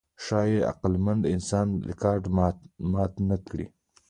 ښایي 0.23 0.59
عقلمن 0.71 1.19
انسان 1.33 1.67
دا 1.73 1.85
ریکارډ 1.89 2.23
مات 2.93 3.11
نهکړي. 3.29 3.67